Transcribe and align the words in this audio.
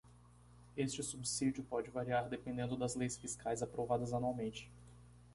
Este 0.83 1.03
subsídio 1.03 1.61
pode 1.63 1.91
variar 1.91 2.27
dependendo 2.27 2.75
das 2.75 2.95
leis 2.95 3.15
fiscais 3.15 3.61
aprovadas 3.61 4.13
anualmente. 4.13 4.63